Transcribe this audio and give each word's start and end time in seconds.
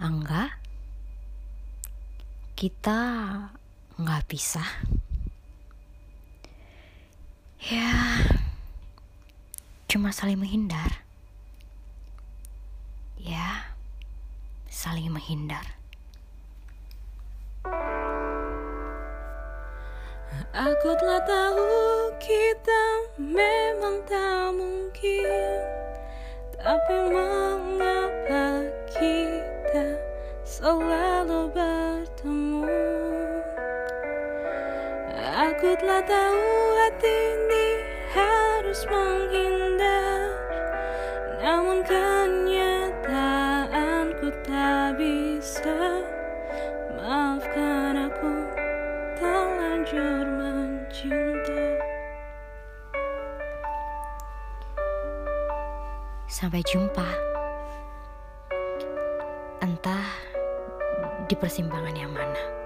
Angga, 0.00 0.48
kita 2.56 3.00
nggak 4.00 4.24
bisa. 4.32 4.64
Ya, 7.68 8.24
cuma 9.92 10.08
saling 10.08 10.40
menghindar. 10.40 11.04
Ya, 13.20 13.76
saling 14.72 15.12
menghindar. 15.12 15.76
Aku 20.56 20.96
telah 20.96 21.20
tahu 21.28 21.68
kita 22.16 22.82
memang 23.20 24.00
tak 24.08 24.48
mungkin 24.56 25.60
Tapi 26.56 26.94
mengapa 27.12 27.39
bertemu. 31.54 32.66
Aku 35.20 35.76
telah 35.78 36.02
tahu 36.04 36.42
hati 36.78 37.10
ini 37.10 37.66
harus 38.14 38.86
menghindar. 38.86 40.30
Namun 41.40 41.82
kenyataanku 41.86 44.28
tak 44.44 44.98
bisa. 45.00 46.04
Maafkan 47.00 47.96
aku 48.10 48.32
terlanjur 49.16 50.26
mencinta. 50.28 51.64
Sampai 56.30 56.62
jumpa. 56.68 57.08
Entah 59.60 60.29
di 61.30 61.38
persimpangan 61.38 61.94
yang 61.94 62.10
mana. 62.10 62.59